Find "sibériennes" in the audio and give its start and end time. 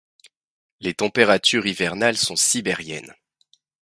2.35-3.13